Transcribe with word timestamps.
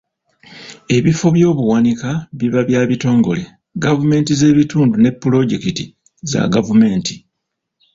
Ebifo 0.95 1.27
by'obuwanika 1.35 2.09
biba 2.39 2.61
bya 2.69 2.81
bitongole, 2.89 3.43
gavumenti 3.83 4.31
z'ebitundu 4.39 4.95
ne 4.99 5.11
pulojekiti 5.21 5.85
za 6.31 6.41
gavumenti. 6.53 7.15